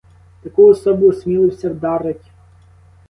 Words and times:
Таку 0.43 0.67
особу 0.67 1.07
осмілився 1.09 1.69
вдарить. 1.69 2.31